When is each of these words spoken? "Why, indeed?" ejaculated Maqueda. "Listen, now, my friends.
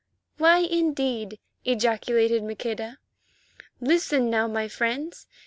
"Why, 0.39 0.57
indeed?" 0.61 1.37
ejaculated 1.63 2.41
Maqueda. 2.43 2.97
"Listen, 3.79 4.31
now, 4.31 4.47
my 4.47 4.67
friends. 4.67 5.27